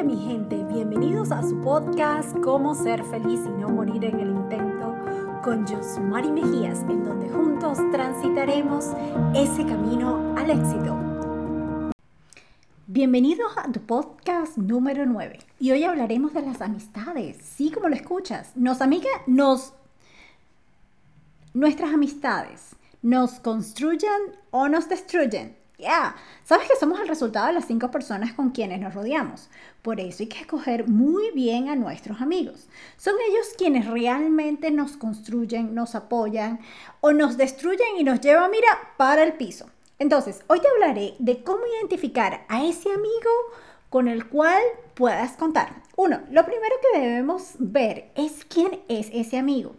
[0.00, 4.30] Hola mi gente, bienvenidos a su podcast Cómo ser feliz y no morir en el
[4.30, 4.96] intento
[5.44, 8.92] con Josmari Mejías, en donde juntos transitaremos
[9.34, 10.96] ese camino al éxito.
[12.86, 17.94] Bienvenidos a tu podcast número 9 y hoy hablaremos de las amistades, sí como lo
[17.94, 19.74] escuchas, nos amiga, nos
[21.52, 25.59] nuestras amistades nos construyen o nos destruyen.
[25.80, 29.48] Ya, sabes que somos el resultado de las cinco personas con quienes nos rodeamos.
[29.82, 32.68] Por eso hay que escoger muy bien a nuestros amigos.
[32.96, 36.60] Son ellos quienes realmente nos construyen, nos apoyan
[37.00, 39.66] o nos destruyen y nos llevan, mira, para el piso.
[39.98, 43.30] Entonces, hoy te hablaré de cómo identificar a ese amigo
[43.90, 44.62] con el cual
[44.94, 45.82] puedas contar.
[45.96, 49.74] Uno, lo primero que debemos ver es quién es ese amigo.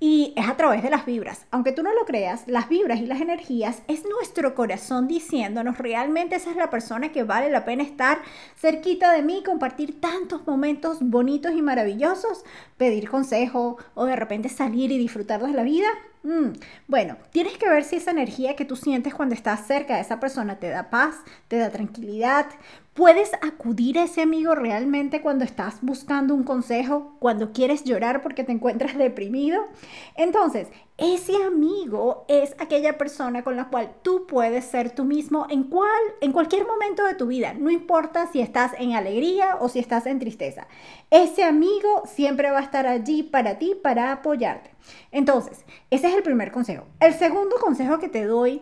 [0.00, 1.46] Y es a través de las vibras.
[1.52, 6.34] Aunque tú no lo creas, las vibras y las energías es nuestro corazón diciéndonos realmente
[6.34, 8.20] esa es la persona que vale la pena estar
[8.56, 12.44] cerquita de mí, compartir tantos momentos bonitos y maravillosos,
[12.76, 15.88] pedir consejo o de repente salir y disfrutar la vida.
[16.24, 16.52] Mm,
[16.86, 20.20] bueno, tienes que ver si esa energía que tú sientes cuando estás cerca de esa
[20.20, 21.16] persona te da paz,
[21.48, 22.46] te da tranquilidad.
[22.94, 28.44] Puedes acudir a ese amigo realmente cuando estás buscando un consejo, cuando quieres llorar porque
[28.44, 29.62] te encuentras deprimido.
[30.14, 30.68] Entonces,
[30.98, 35.88] ese amigo es aquella persona con la cual tú puedes ser tú mismo en, cual,
[36.20, 37.54] en cualquier momento de tu vida.
[37.54, 40.66] No importa si estás en alegría o si estás en tristeza.
[41.10, 44.70] Ese amigo siempre va a estar allí para ti, para apoyarte.
[45.12, 46.84] Entonces, ese es el primer consejo.
[47.00, 48.60] El segundo consejo que te doy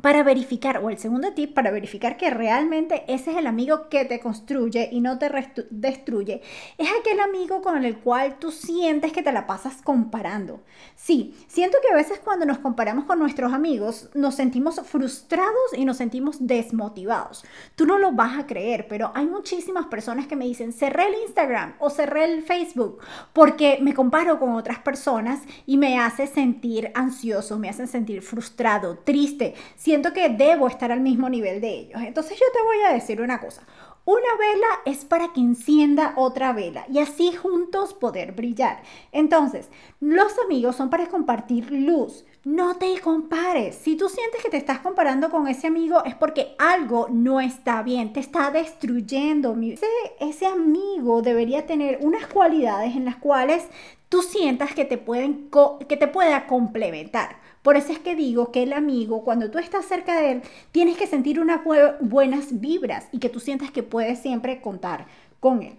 [0.00, 4.04] para verificar, o el segundo tip, para verificar que realmente ese es el amigo que
[4.04, 5.30] te construye y no te
[5.70, 6.42] destruye,
[6.78, 10.62] es aquel amigo con el cual tú sientes que te la pasas comparando.
[10.96, 15.84] Sí, siento que a veces cuando nos comparamos con nuestros amigos nos sentimos frustrados y
[15.84, 17.44] nos sentimos desmotivados.
[17.76, 21.22] Tú no lo vas a creer, pero hay muchísimas personas que me dicen, cerré el
[21.22, 22.98] Instagram o cerré el Facebook
[23.32, 28.98] porque me comparo con otras personas y me hace sentir ansioso, me hace sentir frustrado,
[28.98, 32.00] triste siento que debo estar al mismo nivel de ellos.
[32.00, 33.62] Entonces yo te voy a decir una cosa.
[34.06, 38.82] Una vela es para que encienda otra vela y así juntos poder brillar.
[39.12, 39.68] Entonces,
[40.00, 42.24] los amigos son para compartir luz.
[42.44, 43.74] No te compares.
[43.74, 47.82] Si tú sientes que te estás comparando con ese amigo es porque algo no está
[47.82, 49.54] bien, te está destruyendo.
[49.60, 49.86] Ese,
[50.18, 53.68] ese amigo debería tener unas cualidades en las cuales
[54.08, 55.50] tú sientas que te, pueden
[55.88, 57.43] que te pueda complementar.
[57.64, 60.98] Por eso es que digo que el amigo, cuando tú estás cerca de él, tienes
[60.98, 61.62] que sentir unas
[61.98, 65.06] buenas vibras y que tú sientas que puedes siempre contar
[65.40, 65.72] con él.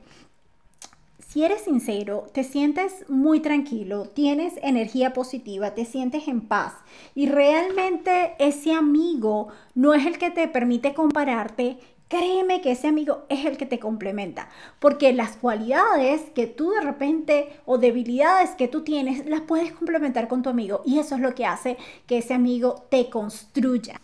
[1.20, 6.74] Si eres sincero, te sientes muy tranquilo, tienes energía positiva, te sientes en paz
[7.14, 11.78] y realmente ese amigo no es el que te permite compararte
[12.08, 14.48] Créeme que ese amigo es el que te complementa,
[14.80, 20.28] porque las cualidades que tú de repente o debilidades que tú tienes las puedes complementar
[20.28, 24.00] con tu amigo y eso es lo que hace que ese amigo te construya.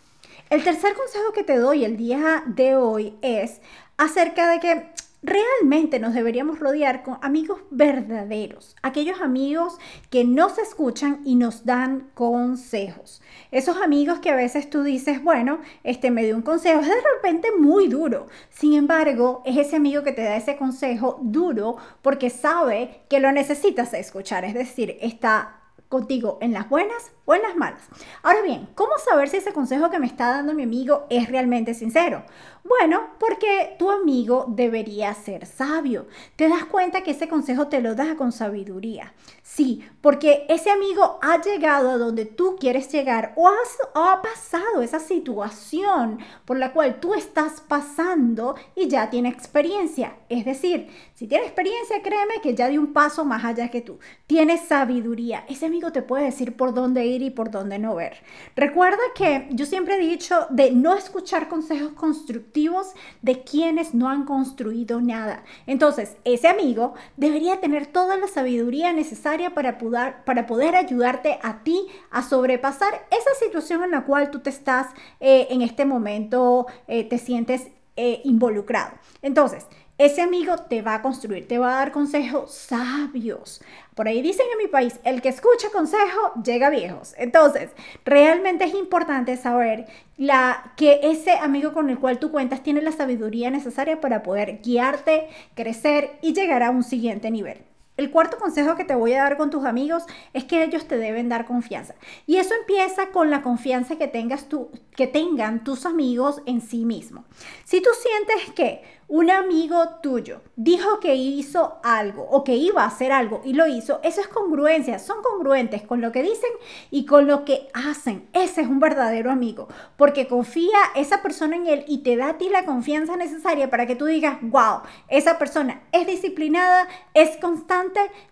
[0.50, 3.60] El tercer consejo que te doy el día de hoy es
[3.96, 4.86] acerca de que
[5.22, 9.78] realmente nos deberíamos rodear con amigos verdaderos, aquellos amigos
[10.10, 13.22] que nos escuchan y nos dan consejos.
[13.50, 16.94] Esos amigos que a veces tú dices, bueno, este me dio un consejo, es de
[17.16, 18.26] repente muy duro.
[18.50, 23.30] Sin embargo, es ese amigo que te da ese consejo duro porque sabe que lo
[23.32, 25.61] necesitas escuchar, es decir, está
[25.92, 27.82] contigo en las buenas o en las malas.
[28.22, 31.74] Ahora bien, ¿cómo saber si ese consejo que me está dando mi amigo es realmente
[31.74, 32.24] sincero?
[32.64, 36.06] Bueno, porque tu amigo debería ser sabio.
[36.36, 39.12] Te das cuenta que ese consejo te lo da con sabiduría.
[39.42, 43.50] Sí, porque ese amigo ha llegado a donde tú quieres llegar o,
[43.94, 50.16] ha pasado esa situación por la cual tú estás pasando y ya tiene experiencia.
[50.28, 53.98] Es decir, si tiene experiencia, créeme que ya dio un paso más allá que tú.
[54.26, 55.44] Tiene sabiduría.
[55.48, 58.18] Ese amigo te puede decir por dónde ir y por dónde no ver.
[58.54, 64.24] Recuerda que yo siempre he dicho de no escuchar consejos constructivos de quienes no han
[64.24, 65.42] construido nada.
[65.66, 72.22] Entonces, ese amigo debería tener toda la sabiduría necesaria para poder, ayudarte a ti a
[72.22, 74.88] sobrepasar esa situación en la cual tú te estás
[75.20, 78.92] eh, en este momento, eh, te sientes eh, involucrado.
[79.22, 79.66] Entonces,
[80.04, 83.62] ese amigo te va a construir, te va a dar consejos sabios.
[83.94, 87.14] Por ahí dicen en mi país, el que escucha consejo llega viejos.
[87.18, 87.70] Entonces,
[88.04, 92.92] realmente es importante saber la, que ese amigo con el cual tú cuentas tiene la
[92.92, 97.71] sabiduría necesaria para poder guiarte, crecer y llegar a un siguiente nivel.
[97.98, 100.96] El cuarto consejo que te voy a dar con tus amigos es que ellos te
[100.96, 101.94] deben dar confianza.
[102.26, 106.86] Y eso empieza con la confianza que tengas tú, que tengan tus amigos en sí
[106.86, 107.26] mismos.
[107.64, 112.86] Si tú sientes que un amigo tuyo dijo que hizo algo o que iba a
[112.86, 116.48] hacer algo y lo hizo, eso es congruencia, son congruentes con lo que dicen
[116.90, 118.26] y con lo que hacen.
[118.32, 119.68] Ese es un verdadero amigo,
[119.98, 123.86] porque confía esa persona en él y te da a ti la confianza necesaria para
[123.86, 127.81] que tú digas, wow, esa persona es disciplinada, es constante,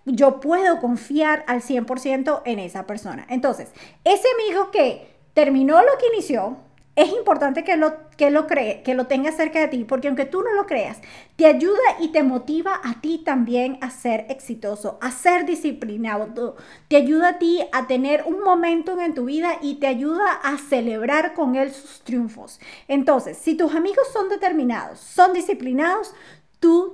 [0.04, 3.26] yo puedo confiar al 100% en esa persona.
[3.28, 3.70] Entonces,
[4.04, 6.56] ese amigo que terminó lo que inició,
[6.96, 10.26] es importante que lo, que lo cree, que lo tengas cerca de ti, porque aunque
[10.26, 10.98] tú no lo creas,
[11.36, 16.56] te ayuda y te motiva a ti también a ser exitoso, a ser disciplinado,
[16.88, 20.58] te ayuda a ti a tener un momento en tu vida y te ayuda a
[20.58, 22.60] celebrar con él sus triunfos.
[22.88, 26.12] Entonces, si tus amigos son determinados, son disciplinados,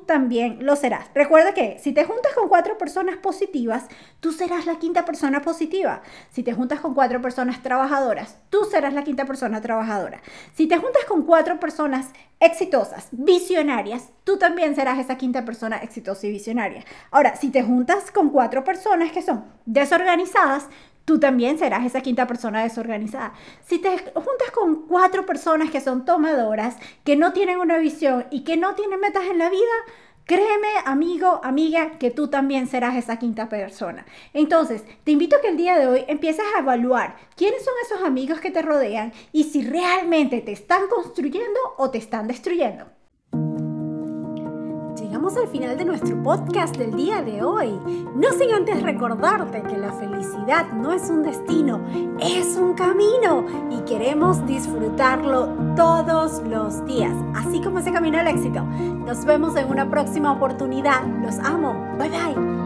[0.07, 1.09] también lo serás.
[1.15, 3.87] Recuerda que si te juntas con cuatro personas positivas,
[4.21, 6.03] tú serás la quinta persona positiva.
[6.31, 10.23] Si te juntas con cuatro personas trabajadoras, tú serás la quinta persona trabajadora.
[10.55, 12.11] Si te juntas con cuatro personas
[12.41, 16.85] exitosas, visionarias, tú también serás esa quinta persona exitosa y visionaria.
[17.11, 20.69] Ahora, si te juntas con cuatro personas que son desorganizadas,
[21.07, 23.33] tú también serás esa quinta persona desorganizada.
[23.65, 28.45] Si te juntas con cuatro personas que son tomadoras, que no tienen una visión y
[28.45, 29.65] que no tienen metas en la vida,
[30.29, 34.05] Créeme, amigo, amiga, que tú también serás esa quinta persona.
[34.35, 38.03] Entonces, te invito a que el día de hoy empieces a evaluar quiénes son esos
[38.05, 42.87] amigos que te rodean y si realmente te están construyendo o te están destruyendo
[45.35, 47.81] al final de nuestro podcast del día de hoy.
[48.15, 51.81] No sin antes recordarte que la felicidad no es un destino,
[52.21, 58.63] es un camino y queremos disfrutarlo todos los días, así como ese camino al éxito.
[58.63, 61.05] Nos vemos en una próxima oportunidad.
[61.21, 61.75] Los amo.
[61.99, 62.66] Bye bye.